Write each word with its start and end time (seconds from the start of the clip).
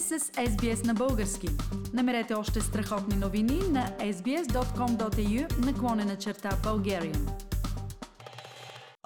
сте 0.00 0.18
с 0.18 0.24
SBS 0.24 0.86
на 0.86 0.94
български. 0.94 1.48
Намерете 1.92 2.34
още 2.34 2.60
страхотни 2.60 3.16
новини 3.16 3.60
на 3.70 3.90
sbs.com.au 4.00 5.66
наклонена 5.66 6.16
черта 6.16 6.50
Bulgarian. 6.64 7.18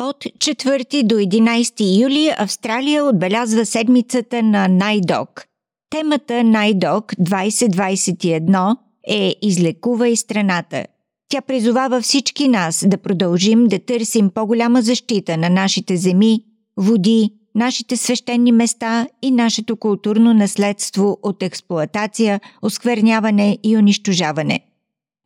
От 0.00 0.16
4 0.16 1.02
до 1.02 1.14
11 1.14 2.02
юли 2.02 2.30
Австралия 2.38 3.04
отбелязва 3.04 3.66
седмицата 3.66 4.42
на 4.42 4.68
Найдок. 4.68 5.44
Темата 5.90 6.44
Найдок 6.44 7.12
2021 7.12 8.76
е 9.08 9.34
Излекува 9.42 10.08
и 10.08 10.16
страната. 10.16 10.84
Тя 11.28 11.40
призовава 11.40 12.00
всички 12.00 12.48
нас 12.48 12.84
да 12.88 12.98
продължим 12.98 13.66
да 13.66 13.78
търсим 13.78 14.30
по-голяма 14.30 14.82
защита 14.82 15.36
на 15.36 15.50
нашите 15.50 15.96
земи, 15.96 16.44
води, 16.76 17.30
нашите 17.58 17.96
свещени 17.96 18.52
места 18.52 19.06
и 19.22 19.30
нашето 19.30 19.76
културно 19.76 20.34
наследство 20.34 21.18
от 21.22 21.42
експлоатация, 21.42 22.40
оскверняване 22.62 23.58
и 23.62 23.76
унищожаване. 23.76 24.60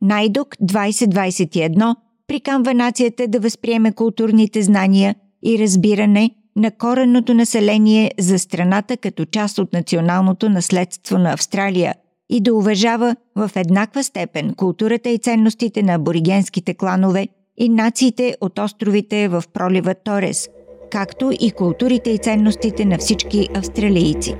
Найдок 0.01 0.55
2021 0.55 1.95
прикамва 2.27 2.73
нацията 2.73 3.27
да 3.27 3.39
възприеме 3.39 3.91
културните 3.91 4.61
знания 4.61 5.15
и 5.45 5.59
разбиране 5.59 6.31
на 6.55 6.71
коренното 6.71 7.33
население 7.33 8.11
за 8.19 8.39
страната 8.39 8.97
като 8.97 9.25
част 9.25 9.59
от 9.59 9.73
националното 9.73 10.49
наследство 10.49 11.17
на 11.17 11.33
Австралия 11.33 11.95
и 12.29 12.41
да 12.41 12.53
уважава 12.53 13.15
в 13.35 13.51
еднаква 13.55 14.03
степен 14.03 14.53
културата 14.53 15.09
и 15.09 15.17
ценностите 15.17 15.83
на 15.83 15.93
аборигенските 15.93 16.73
кланове 16.73 17.27
и 17.57 17.69
нациите 17.69 18.35
от 18.41 18.59
островите 18.59 19.27
в 19.27 19.43
пролива 19.53 19.95
Торес– 19.95 20.49
както 20.93 21.31
и 21.39 21.51
културите 21.51 22.09
и 22.09 22.17
ценностите 22.17 22.85
на 22.85 22.97
всички 22.97 23.49
австралийци. 23.55 24.35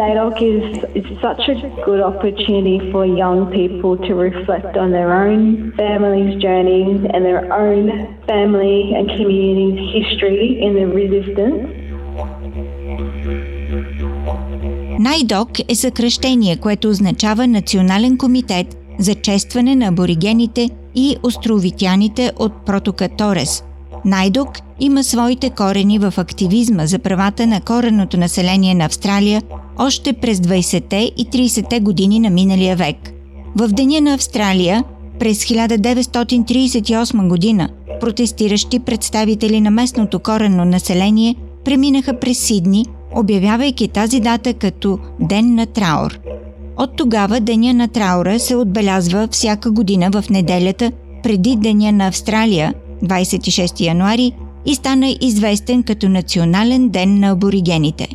NAIDOC 0.00 0.36
is, 0.54 0.66
is 1.00 1.06
such 1.26 1.42
a 1.54 1.56
good 1.88 2.02
opportunity 2.12 2.78
for 2.92 3.02
young 3.24 3.40
people 3.58 3.92
to 4.06 4.12
reflect 4.28 4.72
on 4.82 4.88
their 4.96 5.10
own 5.24 5.40
family's 5.82 6.32
journeys 6.46 6.98
and 7.12 7.20
their 7.28 7.42
own 7.64 7.82
family 8.30 8.78
and 8.96 9.04
community's 9.18 9.80
history 9.98 10.44
in 10.64 10.70
the 10.78 10.86
resistance. 11.00 11.60
NAIDOC 15.00 15.72
е 15.72 15.74
съкръщение, 15.74 16.56
което 16.56 16.88
означава 16.88 17.46
Национален 17.46 18.18
комитет 18.18 18.66
за 18.98 19.14
честване 19.14 19.76
на 19.76 19.86
аборигените 19.86 20.70
и 20.96 21.16
островитяните 21.22 22.32
от 22.38 22.52
протока 22.66 23.08
Торес. 23.08 23.64
Найдок 24.04 24.48
има 24.80 25.04
своите 25.04 25.50
корени 25.50 25.98
в 25.98 26.14
активизма 26.16 26.86
за 26.86 26.98
правата 26.98 27.46
на 27.46 27.60
кореното 27.60 28.16
население 28.16 28.74
на 28.74 28.84
Австралия 28.84 29.42
още 29.78 30.12
през 30.12 30.38
20-те 30.38 31.12
и 31.16 31.26
30-те 31.26 31.80
години 31.80 32.20
на 32.20 32.30
миналия 32.30 32.76
век. 32.76 32.96
В 33.56 33.68
Деня 33.68 34.00
на 34.00 34.14
Австралия 34.14 34.84
през 35.18 35.44
1938 35.44 37.28
година 37.28 37.68
протестиращи 38.00 38.78
представители 38.78 39.60
на 39.60 39.70
местното 39.70 40.20
коренно 40.20 40.64
население 40.64 41.34
преминаха 41.64 42.18
през 42.20 42.38
Сидни, 42.38 42.86
обявявайки 43.14 43.88
тази 43.88 44.20
дата 44.20 44.54
като 44.54 44.98
Ден 45.20 45.54
на 45.54 45.66
траур– 45.66 46.18
от 46.76 46.96
тогава 46.96 47.40
Деня 47.40 47.74
на 47.74 47.88
траура 47.88 48.38
се 48.38 48.56
отбелязва 48.56 49.28
всяка 49.30 49.70
година 49.70 50.10
в 50.12 50.30
неделята 50.30 50.92
преди 51.22 51.56
Деня 51.56 51.92
на 51.92 52.06
Австралия, 52.06 52.74
26 53.04 53.80
януари, 53.80 54.32
и 54.66 54.74
стана 54.74 55.16
известен 55.20 55.82
като 55.82 56.08
Национален 56.08 56.88
ден 56.88 57.20
на 57.20 57.30
аборигените. 57.30 58.08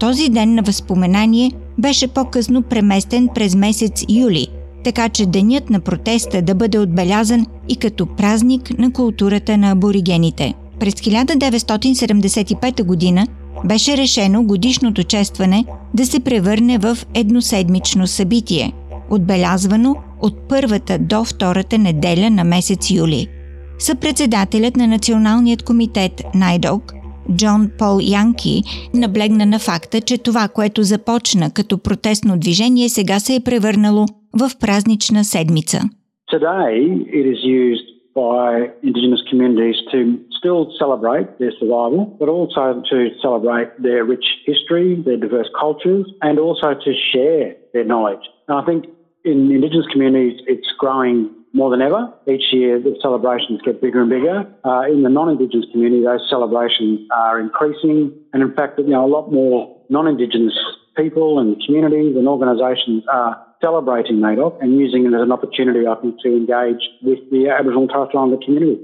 Този 0.00 0.28
ден 0.28 0.54
на 0.54 0.62
възпоменание 0.62 1.52
беше 1.78 2.06
по-късно 2.06 2.62
преместен 2.62 3.28
през 3.34 3.54
месец 3.54 4.04
юли, 4.08 4.48
така 4.84 5.08
че 5.08 5.26
денят 5.26 5.70
на 5.70 5.80
протеста 5.80 6.42
да 6.42 6.54
бъде 6.54 6.78
отбелязан 6.78 7.46
и 7.68 7.76
като 7.76 8.06
празник 8.06 8.78
на 8.78 8.92
културата 8.92 9.58
на 9.58 9.70
аборигените. 9.70 10.54
През 10.80 10.94
1975 10.94 12.84
година 12.84 13.26
беше 13.64 13.96
решено 13.96 14.44
годишното 14.44 15.02
честване 15.02 15.64
да 15.94 16.06
се 16.06 16.24
превърне 16.24 16.78
в 16.78 16.96
едноседмично 17.14 18.06
събитие, 18.06 18.72
отбелязвано 19.10 19.96
от 20.22 20.34
първата 20.48 20.98
до 20.98 21.24
втората 21.24 21.78
неделя 21.78 22.30
на 22.30 22.44
месец 22.44 22.90
юли. 22.90 23.26
Съпредседателят 23.78 24.76
на 24.76 24.86
Националният 24.86 25.62
комитет 25.62 26.22
Найдок, 26.34 26.92
Джон 27.36 27.70
Пол 27.78 27.98
Янки, 28.02 28.62
наблегна 28.94 29.46
на 29.46 29.58
факта, 29.58 30.00
че 30.00 30.18
това, 30.18 30.48
което 30.54 30.82
започна 30.82 31.50
като 31.54 31.78
протестно 31.78 32.38
движение, 32.38 32.88
сега 32.88 33.18
се 33.18 33.34
е 33.34 33.44
превърнало 33.44 34.06
в 34.40 34.50
празнична 34.60 35.24
седмица. 35.24 35.80
Today 36.32 36.74
it 37.18 37.24
is 37.34 37.40
used 37.66 37.88
by 38.14 38.50
Indigenous 38.88 39.22
communities 39.30 39.78
to 39.92 39.98
still 40.44 40.70
celebrate 40.78 41.38
their 41.38 41.52
survival, 41.58 42.04
but 42.20 42.28
also 42.28 42.82
to 42.90 43.08
celebrate 43.22 43.80
their 43.80 44.04
rich 44.04 44.24
history, 44.44 45.00
their 45.02 45.16
diverse 45.16 45.48
cultures, 45.58 46.04
and 46.20 46.38
also 46.38 46.74
to 46.74 46.92
share 47.12 47.56
their 47.72 47.84
knowledge. 47.84 48.20
And 48.48 48.58
I 48.58 48.64
think 48.66 48.84
in 49.24 49.50
Indigenous 49.50 49.86
communities, 49.90 50.40
it's 50.46 50.68
growing 50.78 51.30
more 51.54 51.70
than 51.70 51.80
ever. 51.80 52.12
Each 52.28 52.52
year, 52.52 52.78
the 52.78 52.94
celebrations 53.00 53.62
get 53.64 53.80
bigger 53.80 54.02
and 54.02 54.10
bigger. 54.10 54.44
Uh, 54.66 54.82
in 54.82 55.02
the 55.02 55.08
non-Indigenous 55.08 55.64
community, 55.72 56.04
those 56.04 56.28
celebrations 56.28 57.08
are 57.16 57.40
increasing, 57.40 58.12
and 58.34 58.42
in 58.42 58.52
fact, 58.54 58.78
you 58.78 58.88
know, 58.88 59.06
a 59.06 59.08
lot 59.08 59.32
more 59.32 59.74
non-Indigenous 59.88 60.52
people 60.96 61.38
and 61.38 61.56
communities 61.64 62.16
and 62.16 62.28
organisations 62.28 63.02
are 63.10 63.40
celebrating 63.62 64.16
NAIDOC 64.16 64.62
and 64.62 64.78
using 64.78 65.06
it 65.06 65.14
as 65.14 65.22
an 65.22 65.32
opportunity, 65.32 65.86
I 65.86 65.94
think, 66.02 66.20
to 66.20 66.28
engage 66.28 66.84
with 67.02 67.18
the 67.30 67.48
Aboriginal 67.48 67.82
and 67.82 67.90
Torres 67.90 68.10
Islander 68.12 68.36
community. 68.44 68.78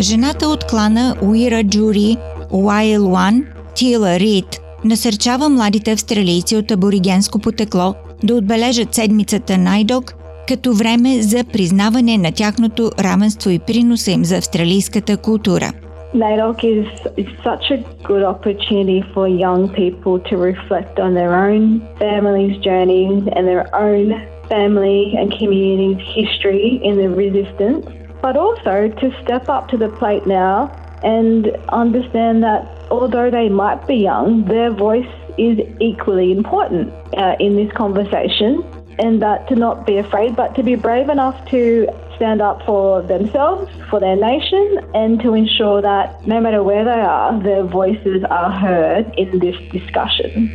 Жената 0.00 0.48
от 0.48 0.64
клана 0.64 1.16
Уира 1.22 1.64
Джури 1.64 2.16
Уайлуан, 2.50 3.44
Тила 3.74 4.18
Рид, 4.20 4.60
насърчава 4.84 5.48
младите 5.48 5.92
австралийци 5.92 6.56
от 6.56 6.70
аборигенско 6.70 7.38
потекло 7.38 7.94
да 8.22 8.34
отбележат 8.34 8.94
седмицата 8.94 9.58
Найдок 9.58 10.14
като 10.48 10.74
време 10.74 11.22
за 11.22 11.44
признаване 11.44 12.18
на 12.18 12.32
тяхното 12.32 12.90
равенство 13.00 13.50
и 13.50 13.58
приноса 13.58 14.10
им 14.10 14.24
за 14.24 14.36
австралийската 14.36 15.16
култура– 15.16 15.72
NAIDOC 16.14 16.62
is, 16.62 17.06
is 17.16 17.42
such 17.42 17.72
a 17.72 17.78
good 18.04 18.22
opportunity 18.22 19.02
for 19.12 19.26
young 19.26 19.68
people 19.74 20.20
to 20.20 20.36
reflect 20.36 21.00
on 21.00 21.14
their 21.14 21.34
own 21.34 21.80
family's 21.98 22.56
journey 22.62 23.06
and 23.06 23.48
their 23.48 23.74
own 23.74 24.24
family 24.48 25.12
and 25.18 25.36
community's 25.36 26.06
history 26.14 26.80
in 26.84 26.98
the 26.98 27.08
resistance, 27.08 27.84
but 28.22 28.36
also 28.36 28.88
to 28.88 29.22
step 29.24 29.48
up 29.48 29.68
to 29.70 29.76
the 29.76 29.88
plate 29.88 30.24
now 30.24 30.68
and 31.02 31.48
understand 31.70 32.44
that 32.44 32.64
although 32.92 33.28
they 33.28 33.48
might 33.48 33.84
be 33.88 33.96
young, 33.96 34.44
their 34.44 34.70
voice 34.70 35.12
is 35.36 35.58
equally 35.80 36.30
important 36.30 36.92
uh, 37.18 37.34
in 37.40 37.56
this 37.56 37.72
conversation, 37.72 38.62
and 39.00 39.20
that 39.20 39.48
to 39.48 39.56
not 39.56 39.84
be 39.84 39.96
afraid, 39.98 40.36
but 40.36 40.54
to 40.54 40.62
be 40.62 40.76
brave 40.76 41.08
enough 41.08 41.36
to 41.50 41.88
stand 42.16 42.40
up 42.40 42.58
for 42.66 43.02
themselves, 43.02 43.70
for 43.90 43.98
their 44.00 44.16
nation, 44.16 44.66
and 44.94 45.20
to 45.20 45.34
ensure 45.34 45.80
that 45.82 46.06
no 46.26 46.40
matter 46.40 46.62
where 46.62 46.84
they 46.84 47.02
are, 47.18 47.32
their 47.42 47.64
voices 47.64 48.20
are 48.30 48.50
heard 48.50 49.04
in 49.16 49.38
this 49.38 49.56
discussion. 49.72 50.50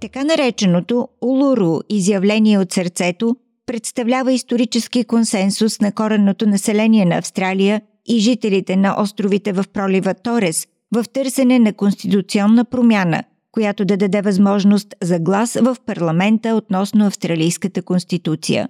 Така 0.00 0.24
нареченото 0.24 1.08
Улуру 1.20 1.80
изявление 1.88 2.58
от 2.58 2.72
сърцето 2.72 3.36
представлява 3.72 4.32
исторически 4.32 5.04
консенсус 5.04 5.80
на 5.80 5.92
коренното 5.92 6.46
население 6.46 7.04
на 7.04 7.16
Австралия 7.16 7.80
и 8.06 8.18
жителите 8.18 8.76
на 8.76 9.02
островите 9.02 9.52
в 9.52 9.64
пролива 9.72 10.14
Торес 10.14 10.66
в 10.94 11.04
търсене 11.12 11.58
на 11.58 11.72
конституционна 11.72 12.64
промяна, 12.64 13.22
която 13.52 13.84
да 13.84 13.96
даде 13.96 14.22
възможност 14.22 14.94
за 15.02 15.18
глас 15.18 15.54
в 15.54 15.76
парламента 15.86 16.54
относно 16.54 17.06
австралийската 17.06 17.82
конституция. 17.82 18.68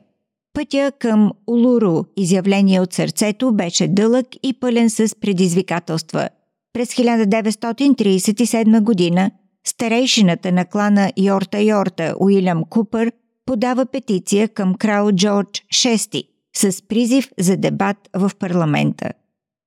Пътя 0.54 0.92
към 0.98 1.30
Улуру, 1.46 2.04
изявление 2.16 2.80
от 2.80 2.92
сърцето, 2.92 3.52
беше 3.52 3.88
дълъг 3.88 4.26
и 4.42 4.52
пълен 4.52 4.90
с 4.90 5.20
предизвикателства. 5.20 6.28
През 6.72 6.94
1937 6.94 8.80
година 8.80 9.30
старейшината 9.66 10.52
на 10.52 10.64
клана 10.64 11.12
Йорта 11.16 11.60
Йорта 11.62 12.14
Уилям 12.18 12.64
Купър 12.70 13.12
подава 13.46 13.86
петиция 13.86 14.48
към 14.48 14.74
крал 14.74 15.12
Джордж 15.12 15.62
VI, 15.72 16.22
с 16.56 16.82
призив 16.88 17.28
за 17.38 17.56
дебат 17.56 17.96
в 18.16 18.30
парламента. 18.38 19.10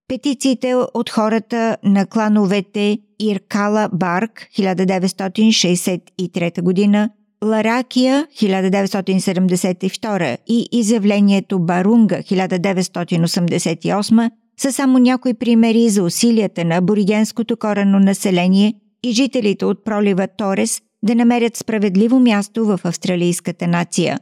Петициите 0.07 0.75
от 0.93 1.09
хората 1.09 1.77
на 1.83 2.05
клановете 2.05 2.99
Иркала 3.19 3.89
Барк 3.93 4.47
1963 4.57 6.61
година, 6.61 7.09
Ларакия 7.43 8.27
1972 8.41 10.37
и 10.47 10.67
изявлението 10.71 11.59
Барунга 11.59 12.21
1988 12.21 14.31
са 14.57 14.73
само 14.73 14.99
някои 14.99 15.33
примери 15.33 15.89
за 15.89 16.03
усилията 16.03 16.65
на 16.65 16.75
аборигенското 16.75 17.57
корено 17.57 17.99
население 17.99 18.73
и 19.03 19.11
жителите 19.11 19.65
от 19.65 19.83
пролива 19.83 20.27
Торес 20.37 20.81
да 21.05 21.15
намерят 21.15 21.57
справедливо 21.57 22.19
място 22.19 22.65
в 22.65 22.79
австралийската 22.83 23.67
нация. 23.67 24.19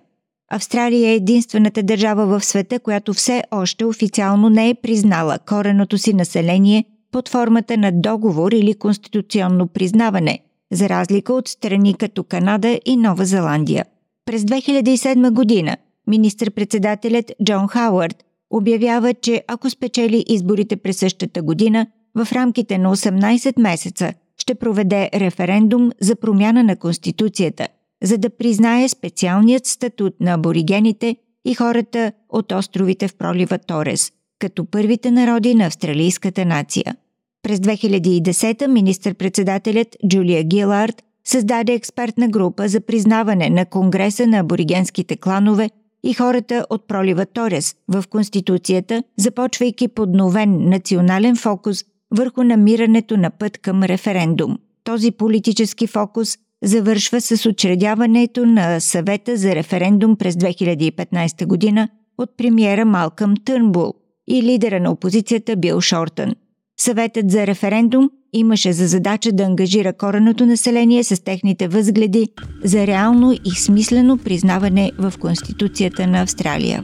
Австралия 0.51 1.09
е 1.09 1.15
единствената 1.15 1.83
държава 1.83 2.25
в 2.25 2.45
света, 2.45 2.79
която 2.79 3.13
все 3.13 3.43
още 3.51 3.85
официално 3.85 4.49
не 4.49 4.69
е 4.69 4.75
признала 4.75 5.39
кореното 5.39 5.97
си 5.97 6.13
население 6.13 6.85
под 7.11 7.29
формата 7.29 7.77
на 7.77 7.91
договор 7.91 8.51
или 8.51 8.73
конституционно 8.73 9.67
признаване, 9.67 10.39
за 10.71 10.89
разлика 10.89 11.33
от 11.33 11.47
страни 11.47 11.93
като 11.93 12.23
Канада 12.23 12.79
и 12.85 12.97
Нова 12.97 13.25
Зеландия. 13.25 13.85
През 14.25 14.43
2007 14.43 15.31
година 15.31 15.77
министр-председателят 16.07 17.31
Джон 17.43 17.67
Хауърд 17.67 18.23
обявява, 18.49 19.13
че 19.13 19.43
ако 19.47 19.69
спечели 19.69 20.25
изборите 20.27 20.75
през 20.75 20.97
същата 20.97 21.41
година, 21.41 21.87
в 22.15 22.27
рамките 22.31 22.77
на 22.77 22.95
18 22.95 23.61
месеца 23.61 24.13
ще 24.43 24.55
проведе 24.55 25.09
референдум 25.13 25.91
за 26.01 26.15
промяна 26.15 26.63
на 26.63 26.75
Конституцията, 26.75 27.67
за 28.03 28.17
да 28.17 28.29
признае 28.29 28.89
специалният 28.89 29.65
статут 29.65 30.13
на 30.19 30.33
аборигените 30.33 31.15
и 31.45 31.53
хората 31.53 32.11
от 32.29 32.51
островите 32.51 33.07
в 33.07 33.15
пролива 33.15 33.57
Торес, 33.57 34.11
като 34.39 34.65
първите 34.65 35.11
народи 35.11 35.55
на 35.55 35.65
австралийската 35.65 36.45
нация. 36.45 36.95
През 37.43 37.59
2010 37.59 38.67
министър-председателят 38.67 39.87
Джулия 40.07 40.43
Гилард 40.43 41.03
създаде 41.25 41.73
експертна 41.73 42.27
група 42.27 42.67
за 42.67 42.81
признаване 42.81 43.49
на 43.49 43.65
Конгреса 43.65 44.27
на 44.27 44.37
аборигенските 44.37 45.17
кланове 45.17 45.69
и 46.03 46.13
хората 46.13 46.65
от 46.69 46.87
пролива 46.87 47.25
Торес 47.25 47.75
в 47.87 48.03
Конституцията, 48.09 49.03
започвайки 49.17 49.87
подновен 49.87 50.69
национален 50.69 51.35
фокус 51.35 51.83
върху 52.13 52.43
намирането 52.43 53.17
на 53.17 53.29
път 53.29 53.57
към 53.57 53.83
референдум. 53.83 54.57
Този 54.83 55.11
политически 55.11 55.87
фокус 55.87 56.37
завършва 56.63 57.21
с 57.21 57.45
учредяването 57.45 58.45
на 58.45 58.79
съвета 58.79 59.37
за 59.37 59.55
референдум 59.55 60.15
през 60.15 60.35
2015 60.35 61.45
година 61.45 61.89
от 62.17 62.37
премиера 62.37 62.85
Малкъм 62.85 63.33
Търнбул 63.45 63.93
и 64.27 64.43
лидера 64.43 64.79
на 64.79 64.91
опозицията 64.91 65.55
Бил 65.55 65.81
Шортън. 65.81 66.33
Съветът 66.79 67.31
за 67.31 67.47
референдум 67.47 68.09
имаше 68.33 68.73
за 68.73 68.87
задача 68.87 69.31
да 69.31 69.43
ангажира 69.43 69.93
кореното 69.93 70.45
население 70.45 71.03
с 71.03 71.23
техните 71.23 71.67
възгледи 71.67 72.27
за 72.63 72.87
реално 72.87 73.33
и 73.45 73.51
смислено 73.51 74.17
признаване 74.17 74.91
в 74.97 75.13
Конституцията 75.19 76.07
на 76.07 76.21
Австралия. 76.21 76.83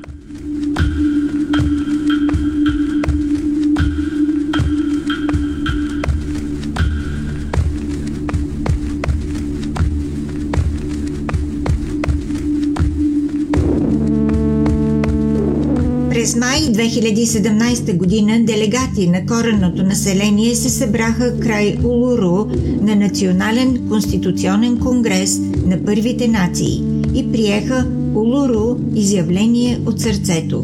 2017 16.80 17.98
година 17.98 18.40
делегати 18.44 19.08
на 19.08 19.26
коренното 19.26 19.84
население 19.84 20.56
се 20.56 20.70
събраха 20.70 21.40
край 21.40 21.78
Улуру 21.84 22.46
на 22.82 22.96
Национален 22.96 23.88
конституционен 23.90 24.78
конгрес 24.78 25.40
на 25.66 25.86
първите 25.86 26.28
нации 26.28 26.84
и 27.16 27.32
приеха 27.32 27.88
Улуру 28.16 28.76
изявление 28.96 29.80
от 29.86 30.02
сърцето. 30.02 30.64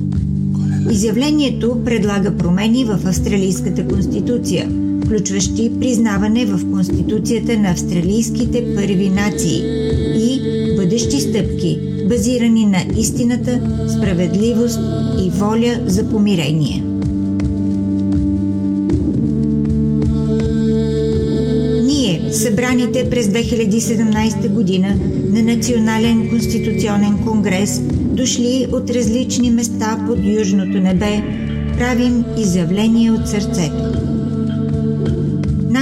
Изявлението 0.91 1.81
предлага 1.85 2.37
промени 2.37 2.85
в 2.85 2.99
Австралийската 3.05 3.87
конституция, 3.87 4.69
включващи 5.05 5.71
признаване 5.79 6.45
в 6.45 6.71
Конституцията 6.71 7.57
на 7.57 7.71
австралийските 7.71 8.75
първи 8.75 9.09
нации 9.09 9.61
бъдещи 10.85 11.21
стъпки– 11.21 11.79
базирани 12.09 12.65
на 12.65 12.77
истината, 12.97 13.61
справедливост 13.97 14.79
и 15.25 15.29
воля 15.29 15.79
за 15.85 16.09
помирение. 16.09 16.83
Ние, 21.83 22.33
събраните 22.33 23.09
през 23.09 23.27
2017 23.27 24.49
година 24.49 24.95
на 25.29 25.43
Национален 25.43 26.29
конституционен 26.29 27.17
конгрес, 27.25 27.81
дошли 27.91 28.67
от 28.71 28.89
различни 28.89 29.51
места 29.51 30.05
под 30.07 30.19
Южното 30.23 30.77
небе, 30.77 31.21
правим 31.77 32.25
изявление 32.37 33.11
от 33.11 33.27
сърцето. 33.27 34.14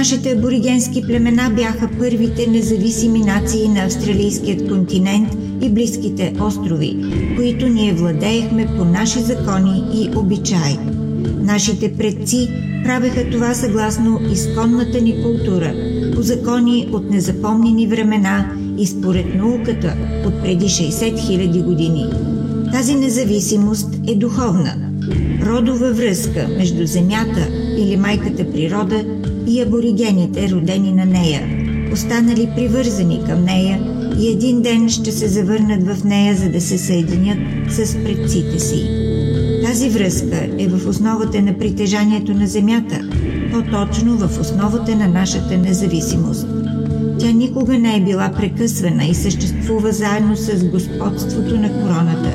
Нашите 0.04 0.30
аборигенски 0.30 1.02
племена 1.02 1.50
бяха 1.56 1.88
първите 1.98 2.46
независими 2.46 3.20
нации 3.20 3.68
на 3.68 3.84
австралийският 3.84 4.68
континент– 4.68 5.28
и 5.64 5.68
близките 5.68 6.34
острови, 6.40 6.96
които 7.36 7.68
ние 7.68 7.92
владеехме 7.92 8.66
по 8.66 8.84
наши 8.84 9.20
закони 9.20 9.82
и 9.94 10.16
обичаи. 10.16 10.78
Нашите 11.40 11.92
предци 11.94 12.48
правеха 12.84 13.30
това 13.30 13.54
съгласно 13.54 14.20
изконната 14.32 15.00
ни 15.00 15.22
култура, 15.22 15.74
по 16.14 16.22
закони 16.22 16.88
от 16.92 17.10
незапомнени 17.10 17.86
времена 17.86 18.56
и 18.78 18.86
според 18.86 19.34
науката 19.34 19.96
от 20.26 20.42
преди 20.42 20.64
60 20.64 21.14
000 21.14 21.64
години. 21.64 22.04
Тази 22.72 22.94
независимост 22.94 23.94
е 24.08 24.14
духовна, 24.14 24.74
родова 25.46 25.92
връзка 25.92 26.48
между 26.58 26.86
Земята 26.86 27.48
или 27.78 27.96
майката 27.96 28.52
природа 28.52 29.04
и 29.46 29.62
аборигените, 29.62 30.50
родени 30.50 30.92
на 30.92 31.06
нея, 31.06 31.42
останали 31.92 32.50
привързани 32.56 33.20
към 33.26 33.44
нея 33.44 33.80
и 34.18 34.28
един 34.28 34.62
ден 34.62 34.88
ще 34.88 35.12
се 35.12 35.28
завърнат 35.28 35.82
в 35.86 36.04
нея, 36.04 36.34
за 36.36 36.48
да 36.48 36.60
се 36.60 36.78
съединят 36.78 37.38
с 37.68 37.94
предците 38.04 38.58
си. 38.58 38.88
Тази 39.64 39.90
връзка 39.90 40.48
е 40.58 40.68
в 40.68 40.88
основата 40.88 41.42
на 41.42 41.58
притежанието 41.58 42.34
на 42.34 42.46
Земята, 42.46 43.00
по-точно 43.52 44.16
в 44.16 44.40
основата 44.40 44.96
на 44.96 45.08
нашата 45.08 45.58
независимост. 45.58 46.46
Тя 47.18 47.32
никога 47.32 47.78
не 47.78 47.96
е 47.96 48.00
била 48.00 48.32
прекъсвана 48.36 49.04
и 49.04 49.14
съществува 49.14 49.92
заедно 49.92 50.36
с 50.36 50.64
господството 50.64 51.56
на 51.56 51.72
короната. 51.72 52.32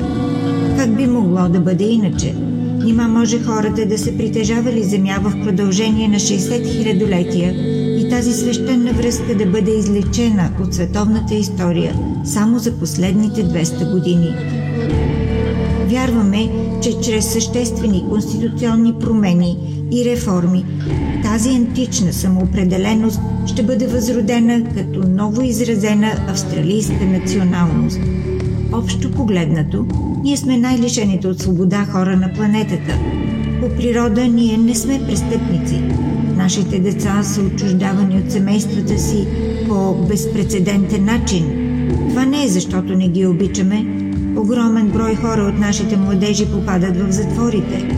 Как 0.76 0.96
би 0.96 1.06
могло 1.06 1.48
да 1.48 1.60
бъде 1.60 1.84
иначе? 1.84 2.34
Нима 2.84 3.08
може 3.08 3.42
хората 3.42 3.86
да 3.86 3.98
се 3.98 4.18
притежавали 4.18 4.82
земя 4.82 5.18
в 5.22 5.44
продължение 5.44 6.08
на 6.08 6.16
60 6.16 6.72
хилядолетия 6.72 7.52
и 7.98 8.08
тази 8.10 8.32
свещена 8.32 8.92
връзка 8.92 9.34
да 9.34 9.46
бъде 9.46 9.70
излечена 9.70 10.50
от 10.62 10.74
световната 10.74 11.34
история 11.34 11.94
само 12.24 12.58
за 12.58 12.72
последните 12.72 13.44
200 13.44 13.92
години. 13.92 14.34
Вярваме, 15.86 16.48
че 16.82 17.00
чрез 17.00 17.32
съществени 17.32 18.04
конституционни 18.08 18.94
промени 19.00 19.58
и 19.92 20.04
реформи 20.04 20.64
тази 21.22 21.50
антична 21.50 22.12
самоопределеност 22.12 23.20
ще 23.46 23.62
бъде 23.62 23.86
възродена 23.86 24.64
като 24.74 25.08
ново 25.08 25.42
изразена 25.42 26.12
австралийска 26.28 27.04
националност. 27.04 28.00
Общо 28.72 29.10
погледнато, 29.10 29.86
ние 30.22 30.36
сме 30.36 30.58
най-лишените 30.58 31.28
от 31.28 31.40
свобода 31.40 31.84
хора 31.84 32.16
на 32.16 32.32
планетата. 32.32 32.98
По 33.60 33.68
природа 33.68 34.28
ние 34.28 34.56
не 34.58 34.74
сме 34.74 35.00
престъпници. 35.06 35.82
Нашите 36.36 36.78
деца 36.78 37.22
са 37.22 37.40
отчуждавани 37.40 38.18
от 38.18 38.32
семействата 38.32 38.98
си 38.98 39.26
по 39.68 39.94
безпредседентен 40.08 41.04
начин. 41.04 41.44
Това 42.08 42.24
не 42.24 42.44
е 42.44 42.48
защото 42.48 42.96
не 42.96 43.08
ги 43.08 43.26
обичаме. 43.26 43.86
Огромен 44.36 44.88
брой 44.88 45.14
хора 45.14 45.42
от 45.42 45.58
нашите 45.58 45.96
младежи 45.96 46.46
попадат 46.46 46.96
в 46.96 47.12
затворите. 47.12 47.96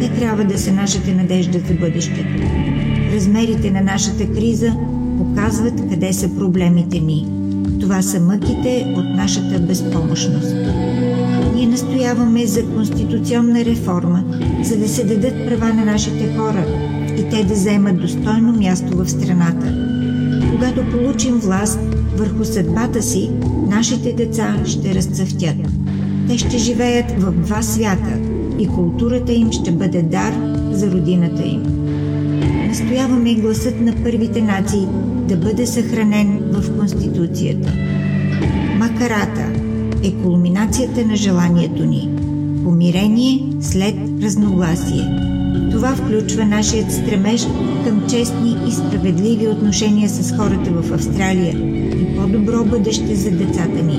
Те 0.00 0.20
трябва 0.20 0.44
да 0.44 0.58
са 0.58 0.72
нашата 0.72 1.10
надежда 1.14 1.58
за 1.68 1.74
бъдещето. 1.74 2.42
Размерите 3.14 3.70
на 3.70 3.80
нашата 3.80 4.32
криза 4.32 4.76
показват 5.18 5.90
къде 5.90 6.12
са 6.12 6.36
проблемите 6.36 6.98
ни. 6.98 7.41
Това 7.82 8.02
са 8.02 8.20
мъките 8.20 8.94
от 8.96 9.04
нашата 9.04 9.60
безпомощност. 9.60 10.54
Ние 11.54 11.66
настояваме 11.66 12.46
за 12.46 12.66
конституционна 12.66 13.64
реформа, 13.64 14.24
за 14.62 14.76
да 14.76 14.88
се 14.88 15.04
дадат 15.04 15.46
права 15.46 15.74
на 15.74 15.84
нашите 15.84 16.34
хора 16.36 16.64
и 17.18 17.30
те 17.30 17.44
да 17.44 17.54
заемат 17.54 18.00
достойно 18.00 18.52
място 18.52 18.96
в 18.96 19.08
страната. 19.08 19.74
Когато 20.50 20.90
получим 20.90 21.34
власт 21.34 21.80
върху 22.16 22.44
съдбата 22.44 23.02
си, 23.02 23.30
нашите 23.68 24.12
деца 24.12 24.56
ще 24.64 24.94
разцъфтят. 24.94 25.56
Те 26.28 26.38
ще 26.38 26.58
живеят 26.58 27.10
в 27.18 27.32
два 27.32 27.62
свята 27.62 28.18
и 28.58 28.66
културата 28.66 29.32
им 29.32 29.52
ще 29.52 29.72
бъде 29.72 30.02
дар 30.02 30.32
за 30.72 30.90
родината 30.90 31.42
им. 31.42 31.81
Настояваме 32.72 33.34
гласът 33.34 33.80
на 33.80 33.92
първите 34.04 34.42
нации 34.42 34.86
да 35.28 35.36
бъде 35.36 35.66
съхранен 35.66 36.40
в 36.52 36.78
Конституцията. 36.78 37.72
Макарата 38.78 39.46
е 40.04 40.12
кулминацията 40.12 41.06
на 41.06 41.16
желанието 41.16 41.84
ни– 41.84 42.08
помирение 42.64 43.42
след 43.60 43.94
разногласие. 44.22 45.04
Това 45.70 45.88
включва 45.88 46.44
нашият 46.44 46.92
стремеж 46.92 47.46
към 47.84 48.06
честни 48.10 48.56
и 48.68 48.72
справедливи 48.72 49.48
отношения 49.48 50.08
с 50.08 50.36
хората 50.36 50.70
в 50.70 50.92
Австралия 50.92 51.52
и 52.00 52.16
по-добро 52.16 52.64
бъдеще 52.64 53.14
за 53.14 53.30
децата 53.30 53.82
ни, 53.82 53.98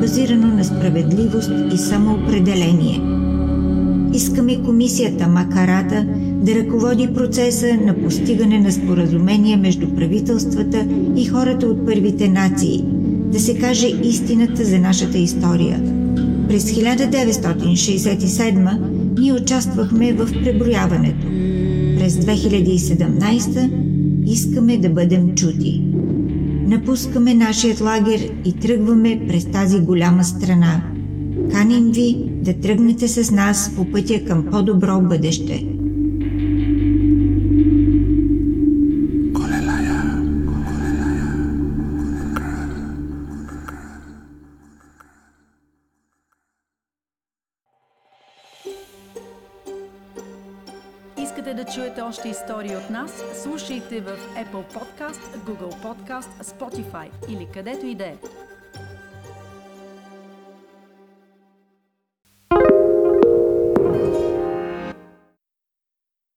базирано 0.00 0.46
на 0.46 0.64
справедливост 0.64 1.52
и 1.74 1.78
самоопределение. 1.78 3.00
Искаме 4.14 4.62
комисията 4.62 5.28
Макарата 5.28 6.06
да 6.18 6.54
ръководи 6.54 7.08
процеса 7.14 7.78
на 7.86 8.02
постигане 8.02 8.60
на 8.60 8.72
споразумение 8.72 9.56
между 9.56 9.94
правителствата 9.94 10.86
и 11.16 11.24
хората 11.24 11.66
от 11.66 11.86
първите 11.86 12.28
нации, 12.28 12.84
да 13.32 13.40
се 13.40 13.58
каже 13.58 13.88
истината 14.02 14.64
за 14.64 14.78
нашата 14.78 15.18
история. 15.18 15.82
През 16.48 16.64
1967 16.64 18.78
ние 19.18 19.32
участвахме 19.32 20.12
в 20.12 20.28
преброяването. 20.44 21.26
През 21.98 22.14
2017 22.14 23.70
искаме 24.26 24.78
да 24.78 24.88
бъдем 24.88 25.34
чути. 25.34 25.82
Напускаме 26.66 27.34
нашият 27.34 27.80
лагер 27.80 28.30
и 28.44 28.52
тръгваме 28.52 29.20
през 29.28 29.44
тази 29.44 29.80
голяма 29.80 30.24
страна. 30.24 30.91
Каним 31.50 31.90
ви 31.92 32.16
да 32.28 32.60
тръгнете 32.60 33.08
с 33.08 33.30
нас 33.30 33.76
по 33.76 33.92
пътя 33.92 34.24
към 34.24 34.46
по-добро 34.50 35.00
бъдеще. 35.00 35.66
Искате 51.22 51.54
да 51.54 51.64
чуете 51.64 52.00
още 52.00 52.28
истории 52.28 52.76
от 52.76 52.90
нас? 52.90 53.22
Слушайте 53.42 54.00
в 54.00 54.06
Apple 54.36 54.74
Podcast, 54.74 55.38
Google 55.46 55.82
Podcast, 55.82 56.42
Spotify 56.42 57.08
или 57.28 57.48
където 57.54 57.86
и 57.86 57.94
да 57.94 58.04
е. 58.04 58.16